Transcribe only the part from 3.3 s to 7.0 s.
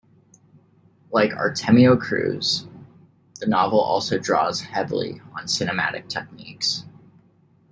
the novel also draws heavily on cinematic techniques.